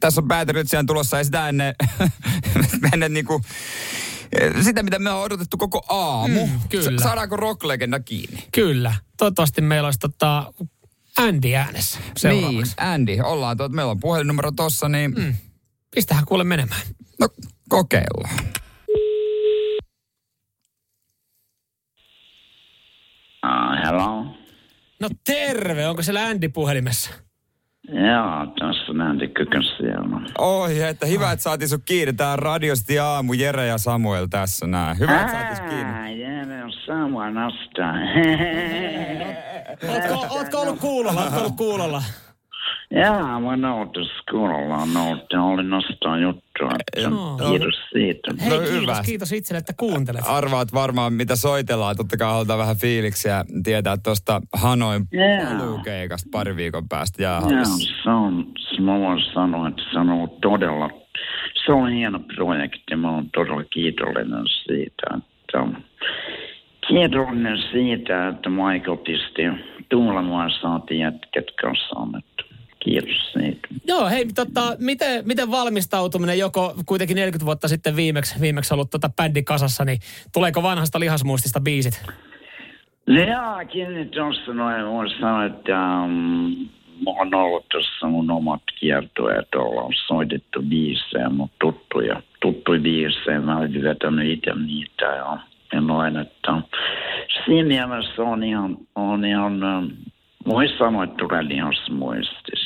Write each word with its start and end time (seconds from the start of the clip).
Tässä 0.00 0.20
on 0.20 0.28
päätörytsiään 0.28 0.86
tulossa 0.86 1.18
ja 1.18 1.24
sitä 1.24 1.48
ennen, 1.48 1.74
ennen 2.92 3.12
niinku, 3.12 3.40
sitä, 4.62 4.82
mitä 4.82 4.98
me 4.98 5.10
on 5.10 5.22
odotettu 5.22 5.56
koko 5.56 5.84
aamu. 5.88 6.46
Mm, 6.46 6.60
kyllä. 6.68 6.98
Sa- 6.98 7.04
saadaanko 7.04 7.36
rocklegenda 7.36 8.00
kiinni? 8.00 8.44
Kyllä. 8.52 8.94
Toivottavasti 9.16 9.60
meillä 9.60 9.86
olisi 9.86 9.98
tota 9.98 10.52
Andy 11.18 11.54
äänessä 11.54 11.98
Niin. 12.24 12.64
Andy, 12.76 13.20
ollaan 13.20 13.56
tuot, 13.56 13.72
meillä 13.72 13.90
on 13.90 14.00
puhelinnumero 14.00 14.52
tossa, 14.52 14.88
niin 14.88 15.14
mm. 15.16 15.34
Pistähän 15.94 16.24
kuule 16.24 16.44
menemään. 16.44 16.80
no 17.20 17.28
kokeillaan. 17.68 18.38
Uh, 23.46 23.84
hello? 23.84 24.24
No 25.00 25.08
terve, 25.24 25.86
onko 25.88 26.02
siellä 26.02 26.24
Andy 26.26 26.48
puhelimessa? 26.48 27.10
Joo, 27.88 28.46
tässä 28.58 28.92
on 28.92 29.00
Andy 29.00 29.28
Kykön 29.28 29.62
siellä. 29.62 30.20
Oi, 30.38 30.82
että 30.82 31.06
hyvä, 31.06 31.32
että 31.32 31.42
saatiin 31.42 31.68
sun 31.68 31.82
kiinni. 31.84 32.12
Tää 32.12 32.32
on 32.32 32.38
radiosti 32.38 32.98
aamu, 32.98 33.32
Jere 33.32 33.66
ja 33.66 33.78
Samuel 33.78 34.26
tässä 34.26 34.66
näin. 34.66 34.98
Hyvä, 34.98 35.20
että 35.20 35.32
saatiin 35.32 35.68
kiinni. 35.68 36.20
Jere 36.20 36.64
on 36.64 36.72
sama 36.86 37.30
nasta. 37.30 37.92
Ootko, 39.88 40.26
ootko 40.36 40.60
ollut 40.60 40.80
kuulolla? 40.80 41.22
Ootko 41.22 41.40
ollut 41.40 41.56
kuulolla? 41.56 42.02
Joo, 42.90 43.40
mä 43.40 43.56
noutin 43.56 44.04
kuulolla, 44.30 44.86
noutin, 44.94 45.38
oli 45.38 45.62
nostaa 45.64 46.18
juttua. 46.18 46.70
että 46.78 47.00
Joo. 47.00 47.36
Kiitos 47.50 47.74
siitä. 47.92 48.30
Hei, 48.44 48.50
No 48.50 48.56
kiitos, 48.58 48.80
hyvä. 48.82 49.02
kiitos 49.06 49.32
itselle, 49.32 49.58
että 49.58 49.72
kuuntelet. 49.76 50.22
Arvaat 50.26 50.72
varmaan, 50.74 51.12
mitä 51.12 51.36
soitellaan. 51.36 51.96
Totta 51.96 52.16
kai 52.16 52.28
halutaan 52.32 52.58
vähän 52.58 52.76
fiiliksiä 52.76 53.44
tietää 53.64 53.96
tuosta 53.96 54.40
Hanoin 54.52 55.02
paluukeikasta 55.58 56.28
pari 56.32 56.56
viikon 56.56 56.88
päästä 56.88 57.22
Joo, 57.22 57.32
jäähallissa. 57.32 58.02
se 58.04 58.10
on, 58.10 58.46
se 58.74 58.80
mä 58.82 58.98
voin 59.00 59.22
sanoa, 59.34 59.68
että 59.68 59.82
se 59.92 59.98
on 59.98 60.10
ollut 60.10 60.40
todella, 60.40 60.90
se 61.66 61.72
on 61.72 61.90
hieno 61.92 62.20
projekti. 62.34 62.96
Mä 62.96 63.10
oon 63.10 63.30
todella 63.34 63.64
kiitollinen 63.64 64.44
siitä, 64.66 65.06
että 65.16 65.80
kiitollinen 66.88 67.58
siitä, 67.72 68.28
että 68.28 68.50
Michael 68.50 68.96
pisti 68.96 69.42
tuulemaan 69.88 70.50
saatiin 70.60 71.00
jätkät 71.00 71.44
kanssaan. 71.62 72.22
Joo, 73.96 74.08
hei, 74.08 74.26
tota, 74.34 74.76
miten, 74.78 75.26
miten 75.26 75.50
valmistautuminen, 75.50 76.38
joko 76.38 76.74
kuitenkin 76.86 77.14
40 77.14 77.46
vuotta 77.46 77.68
sitten 77.68 77.96
viimeksi, 77.96 78.40
viimeksi 78.40 78.74
ollut 78.74 78.90
tota 78.90 79.10
bändi 79.16 79.42
kasassa, 79.42 79.84
niin 79.84 79.98
tuleeko 80.32 80.62
vanhasta 80.62 81.00
lihasmuistista 81.00 81.60
biisit? 81.60 82.04
Jaakin 83.06 84.08
tuossa 84.14 84.54
noin 84.54 84.86
voin 84.86 85.10
sanoa, 85.10 85.44
että 85.44 86.02
um, 86.04 86.68
mulla 87.04 87.20
on 87.20 87.34
ollut 87.34 87.68
tuossa 87.68 88.06
mun 88.06 88.30
omat 88.30 88.62
kiertueet, 88.80 89.54
ollaan 89.54 89.92
soitettu 90.06 90.62
biisejä, 90.62 91.28
mutta 91.28 91.56
tuttuja, 91.60 92.22
tuttuja 92.40 92.80
biisejä. 92.80 93.40
Mä 93.40 93.58
olen 93.58 93.82
vetänyt 93.82 94.30
itse 94.30 94.54
niitä 94.66 95.04
ja, 95.04 95.38
ja 95.72 95.80
noin, 95.80 96.16
että 96.16 96.62
siinä 97.44 97.86
mielessä 97.86 98.22
on 98.22 98.44
ihan, 98.44 98.76
on 98.94 99.24
ihan 99.24 99.64
um, 99.64 99.90
voi 100.48 100.68
sanoa, 100.78 101.04
että 101.04 101.16
tulee 101.16 101.48
lihasmuistista. 101.48 102.65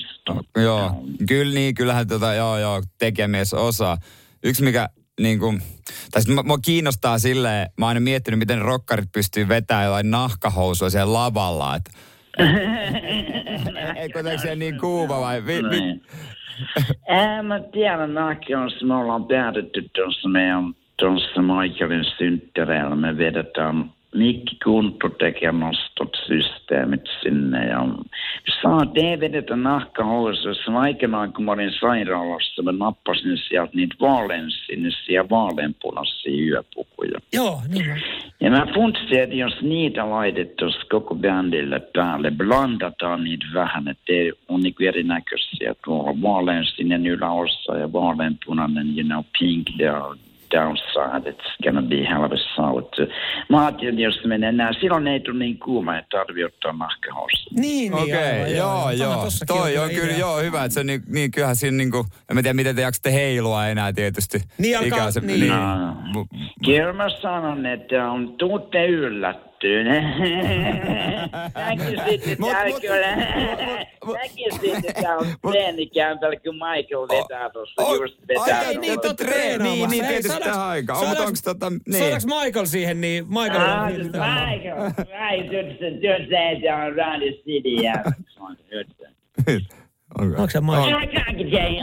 Joo, 0.57 0.91
kyllä 1.29 1.55
niin, 1.55 1.75
kyllähän 1.75 2.09
tota, 2.09 2.35
joo, 2.35 2.59
joo, 2.59 2.83
tekemies 2.99 3.55
osaa. 3.55 3.97
Yksi 4.45 4.63
mikä 4.63 4.89
niin 5.21 5.39
kuin, 5.39 5.63
tai 6.11 6.23
sit 6.23 6.35
mua, 6.45 6.59
kiinnostaa 6.59 7.19
silleen, 7.19 7.71
mä 7.79 7.87
oon 7.87 7.89
aina 7.89 8.01
miettinyt, 8.01 8.39
miten 8.39 8.63
rokkarit 8.63 9.13
pystyy 9.13 9.49
vetämään 9.49 9.87
jotain 9.87 10.11
nahkahousua 10.11 10.91
siellä 10.91 11.13
lavalla, 11.13 11.77
että 11.77 11.91
Eikö 13.97 14.39
se 14.43 14.57
niin 14.57 14.79
kuuma 14.81 15.21
vai? 15.21 15.47
Vi, 15.47 15.55
vi, 15.55 15.81
Niin. 15.81 16.03
En 17.09 17.47
mä 17.47 17.61
tiedä, 17.73 18.07
näköjään 18.07 18.71
me 18.83 18.95
ollaan 18.95 19.25
päädytty 19.25 19.91
tuossa 19.95 20.29
meidän 20.29 20.75
tuossa 20.99 21.43
Michaelin 21.43 22.05
synttäreillä. 22.19 22.97
Me 22.97 23.19
vedetään 23.19 23.93
Mikki 24.15 24.59
Kunttu 24.65 25.11
tekee 25.11 25.53
nostot 25.53 26.17
systeemit 26.71 27.01
sinne 27.23 27.67
ja 27.67 27.79
saa 28.63 28.87
ei 28.95 29.21
vedetä 29.21 29.57
nahkahousuissa. 29.57 30.73
Aikanaan 30.79 31.33
kun 31.33 31.45
mä 31.45 31.53
olin 31.53 31.73
sairaalassa, 31.81 32.63
mä 32.63 32.73
nappasin 32.73 33.39
sieltä 33.49 33.73
niitä 33.75 33.95
vaaleansinisiä 34.01 35.29
vaaleanpunaisia 35.31 36.45
yöpukuja. 36.51 37.21
Joo, 37.33 37.61
niin 37.69 37.91
on. 37.91 37.99
Ja 38.41 38.51
mä 38.51 38.67
funtsin, 38.75 39.23
että 39.23 39.37
jos 39.37 39.63
niitä 39.63 40.11
laitettaisiin 40.11 40.89
koko 40.91 41.15
bändille 41.15 41.81
päälle, 41.95 42.31
blandataan 42.31 43.25
niitä 43.25 43.47
vähän, 43.55 43.89
että 43.89 44.13
on 44.49 44.61
niinku 44.61 44.85
erinäköisiä. 44.85 45.75
Tuolla 45.85 46.23
vaaleansininen 46.23 47.07
yläossa 47.07 47.77
ja 47.77 47.93
vaaleanpunainen, 47.93 48.99
you 48.99 49.07
know, 49.07 49.25
pink 49.39 49.67
down, 49.79 50.19
downside. 50.51 51.31
It's 51.31 51.57
gonna 51.65 51.83
be 51.83 51.97
hell 52.11 52.25
of 52.25 52.33
a 52.33 52.37
ajattelin, 53.63 53.89
että 53.91 54.03
jos 54.03 54.15
se 54.23 54.29
menee 54.29 54.53
näin, 54.53 54.75
silloin 54.81 55.07
ei 55.07 55.21
tule 55.21 55.39
niin 55.39 55.59
kuuma, 55.59 55.99
että 55.99 56.19
tarvii 56.19 56.45
ottaa 56.45 56.73
nahkahousuja. 56.73 57.61
Niin, 57.61 57.93
niin 57.93 58.03
Okei, 58.03 58.41
okay, 58.43 58.55
joo, 58.55 58.91
joo. 58.91 59.15
tossakin 59.25 59.57
Toi 59.57 59.79
on 59.79 59.91
kyllä, 59.91 60.13
joo, 60.17 60.39
hyvä, 60.41 60.65
että 60.65 60.75
se 60.75 60.85
niin, 60.85 61.03
niin 61.09 61.31
kyllähän 61.31 61.57
siinä 61.57 61.77
niinku, 61.77 62.07
en 62.31 62.37
mä 62.37 62.43
tiedä, 62.43 62.55
miten 62.55 62.77
te 62.77 62.83
jaksatte 62.83 63.13
heilua 63.13 63.67
enää 63.67 63.93
tietysti. 63.93 64.39
Niin 64.59 64.79
alkaa- 64.79 64.99
Ikää 64.99 65.11
se- 65.11 65.21
niin. 65.21 65.49
No. 65.49 66.27
Kyllä 66.65 66.93
mä 66.93 67.09
sanon, 67.09 67.67
että 67.67 68.11
on 68.11 68.35
tuutte 68.39 68.87
yllättynyt. 68.87 69.50
Näkisit, 71.55 72.23
että 72.29 72.43
Mut- 72.43 72.51
tää 72.53 72.67
mut- 72.69 72.81
kyllä... 72.81 73.17
mut- 74.05 74.17
Näkisit, 74.17 74.85
että 74.85 75.03
tää 75.03 75.17
on 75.17 75.27
treenikämpällä, 75.53 76.37
kun 76.45 76.55
Michael 76.55 77.09
vetää 77.09 77.51
tuossa 77.51 77.83
Oh, 77.83 78.01
just 78.01 78.19
vetää. 78.29 78.59
ai, 78.61 78.67
Ei 78.67 78.77
niin, 78.79 79.01
totta 79.01 79.25
Tre- 79.25 79.27
treenaamassa. 79.29 79.77
niin, 79.77 79.91
niin, 79.91 80.07
tietysti 80.07 80.39
tähän 80.41 80.61
aikaan. 80.61 80.99
On, 80.99 81.05
mutta 81.09 81.23
saadaanko- 81.23 81.29
onks 81.29 81.41
tota- 81.49 81.81
niin. 81.87 81.99
Saadaanko 81.99 82.45
Michael 82.45 82.67
siihen, 82.67 83.01
niin 83.01 83.29
Michael 83.29 83.61
Ah, 83.71 83.83
on 83.87 83.95
siis 83.95 84.07
Michael, 84.07 84.91
Michael, 84.97 85.71
att 86.57 86.63
jag 86.63 86.77
har 86.77 86.93
Radio 86.97 87.33
City 87.33 87.69
igen. 87.75 88.03
Onko 90.19 90.49
se 90.51 90.61
Michael? 90.61 90.91
Jag 90.91 91.11
kan 91.13 91.37
inte 91.39 91.57
säga, 91.57 91.77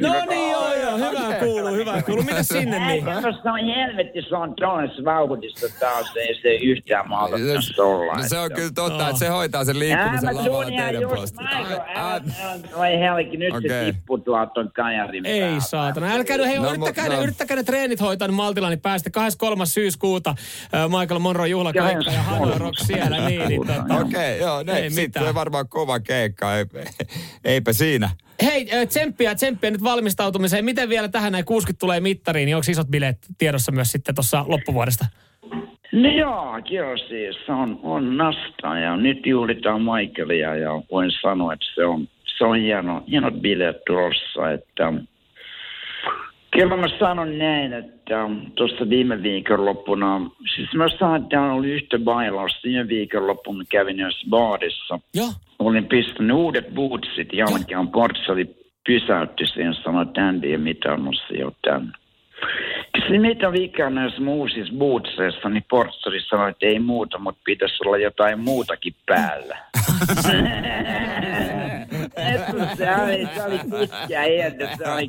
No 0.00 0.12
niin, 0.28 0.50
joo, 0.52 0.74
joo, 0.74 0.96
hyvä 0.98 1.34
kuuluu, 1.40 1.74
hyvä 1.74 2.02
kuuluu. 2.02 2.22
Mitäs 2.24 2.48
sinne 2.48 2.86
niin? 2.86 3.04
Tämmöistä 3.04 3.52
on 3.52 3.60
helvetti, 3.76 4.22
se 4.28 4.36
on 4.36 4.54
tuollaisessa 4.54 5.04
vauhdissa 5.04 5.66
taas, 5.80 6.16
ei 6.16 6.40
se 6.42 6.54
yhtään 6.54 7.08
maata 7.08 7.36
olla. 7.78 8.14
No 8.16 8.22
se 8.28 8.38
on 8.38 8.50
kyllä 8.52 8.70
totta, 8.74 9.08
että 9.08 9.18
se 9.18 9.28
hoitaa 9.28 9.64
sen 9.64 9.78
liikkumisen 9.78 10.36
lavalla 10.36 10.62
ihan 10.68 10.84
teidän 10.84 11.02
just, 11.02 11.14
puolesta. 11.14 11.42
Voi 12.76 12.98
helki, 12.98 13.36
nyt 13.36 13.54
se 13.68 13.84
tippuu 13.84 14.18
tuolta 14.18 14.52
ton 14.54 14.70
kajarin 14.72 15.26
Ei 15.26 15.60
saatana. 15.60 16.12
Älkää 16.12 16.36
nyt, 16.36 16.46
hei, 16.46 16.58
No, 16.58 16.68
yrittäkää, 16.70 17.08
ne, 17.08 17.16
no. 17.16 17.22
yrittäkää 17.22 17.56
ne 17.56 17.62
treenit 17.64 18.00
hoitaa 18.00 18.28
niin 18.28 18.34
maltilla, 18.34 18.68
niin 18.68 18.80
päästä 18.80 19.10
23. 19.10 19.66
syyskuuta 19.66 20.34
Michael 21.00 21.18
Monroe 21.18 21.48
juhlakaikka 21.48 22.10
ja 22.10 22.22
Hanoi 22.22 22.58
Rock 22.58 22.78
siellä. 22.78 23.28
Niin, 23.28 23.48
niin, 23.48 23.66
tota. 23.66 23.94
Okei, 24.00 24.38
joo, 24.38 24.62
ne, 24.62 24.72
Ei 24.72 24.90
sitten 24.90 25.34
varmaan 25.34 25.68
kova 25.68 26.00
keikka, 26.00 26.56
ei, 26.56 26.66
eipä 27.44 27.72
siinä. 27.72 28.10
Hei, 28.44 28.66
äh, 28.72 28.86
tsemppiä, 28.88 29.34
tsemppiä 29.34 29.70
nyt 29.70 29.82
valmistautumiseen. 29.82 30.64
Miten 30.64 30.88
vielä 30.88 31.08
tähän 31.08 31.32
näin 31.32 31.44
60 31.44 31.80
tulee 31.80 32.00
mittariin, 32.00 32.46
niin 32.46 32.56
onko 32.56 32.66
isot 32.70 32.88
bileet 32.88 33.18
tiedossa 33.38 33.72
myös 33.72 33.92
sitten 33.92 34.14
tuossa 34.14 34.44
loppuvuodesta? 34.48 35.04
No 35.92 36.08
joo, 36.08 36.60
kyllä 36.68 36.96
siis 37.08 37.36
on, 37.48 37.80
on 37.82 38.16
nasta 38.16 38.78
ja 38.78 38.96
nyt 38.96 39.26
juhlitaan 39.26 39.82
Michaelia 39.82 40.56
ja 40.56 40.70
voin 40.90 41.10
sanoa, 41.22 41.52
että 41.52 41.66
se 41.74 41.84
on, 41.84 42.08
se 42.38 42.44
on 42.44 42.58
hieno, 42.58 43.02
hienot 43.10 43.34
bileet 43.34 43.76
tulossa, 43.86 44.50
että 44.50 44.92
Kyllä 46.54 46.76
mä 46.76 46.86
sanon 46.98 47.38
näin, 47.38 47.72
että 47.72 48.30
tuossa 48.54 48.88
viime 48.90 49.22
viikonloppuna, 49.22 50.30
siis 50.54 50.74
mä 50.74 50.88
sanon, 50.88 51.22
että 51.22 51.40
on 51.40 51.50
ollut 51.50 51.66
yhtä 51.66 51.98
bailausta. 51.98 52.60
Viime 52.64 52.88
viikonloppuna 52.88 53.64
kävin 53.68 54.00
yhdessä 54.00 54.26
baarissa. 54.30 55.00
Joo. 55.14 55.28
Olin 55.64 55.86
pistänyt 55.86 56.36
uudet 56.36 56.74
bootsit 56.74 57.32
jalkaan. 57.32 57.88
Portsali 57.88 58.56
pysäytti 58.86 59.46
sen 59.46 59.74
sanoi, 59.74 60.02
että 60.02 60.28
Andy 60.28 60.50
ei 60.50 60.58
mitään 60.58 61.00
jo 61.38 61.52
tänne. 61.62 61.92
Kysyin, 62.92 63.20
mitä 63.20 63.52
vikaa 63.52 63.90
näissä 63.90 64.22
uusissa 64.28 64.74
bootseissa, 64.78 65.48
niin 65.48 65.64
Portsali 65.70 66.20
sanoi, 66.20 66.50
että 66.50 66.66
ei 66.66 66.78
muuta, 66.78 67.18
mutta 67.18 67.40
pitäisi 67.44 67.76
olla 67.86 67.98
jotain 67.98 68.40
muutakin 68.40 68.94
päällä. 69.06 69.56
se 72.76 72.90
oli, 73.02 73.28
se 73.34 73.42
oli 73.42 73.58
pitkä 73.80 74.22
ehdä, 74.22 74.76
se 74.76 74.90
oli 74.90 75.08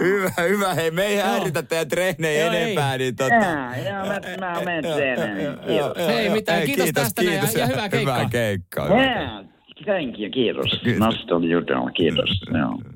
hyvä, 0.00 0.30
hyvä. 0.48 0.74
Hei, 0.74 0.90
me 0.90 1.02
ei 1.06 1.16
häiritä 1.16 1.62
teidän 1.62 1.88
treenejä 1.88 2.44
Joo, 2.44 2.52
ei. 2.54 2.62
enempää, 2.62 2.98
niin 2.98 3.16
tota... 3.16 3.34
Joo, 3.34 4.06
mä, 4.06 4.20
mä 4.54 4.60
menen 4.64 4.84
treeneihin. 4.94 5.58
Kiitos. 5.66 6.06
Hei, 6.06 6.28
mitään. 6.28 6.58
Hei, 6.58 6.66
Kiitos 6.66 6.90
tästä 6.94 7.22
näin 7.22 7.36
ja- 7.36 7.42
ja 7.58 7.66
hyvää 7.66 7.88
keikkaa. 7.88 8.14
Hyvää 8.16 8.28
keikkaa. 8.30 8.88
Jaa, 8.88 9.44
thank 9.84 10.18
you, 10.18 10.30
kiitos. 10.32 10.80
Kiitos. 10.84 10.98
Noston 10.98 11.44
jutella, 11.44 11.90
kiitos. 11.90 12.30
Joo. 12.58 12.93